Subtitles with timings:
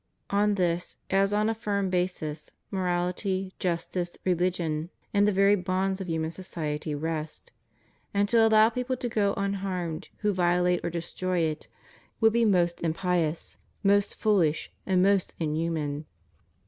[0.31, 6.09] On this, as on a firm basis, morality, justice, religion, and the very bonds of
[6.09, 7.51] human society rest:
[8.11, 11.67] and to allow people to go unharmed who violate or destroy it,
[12.19, 16.07] would be most impious, most foolish, and most inhuman.